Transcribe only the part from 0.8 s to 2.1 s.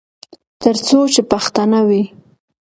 څو چې پښتانه وي.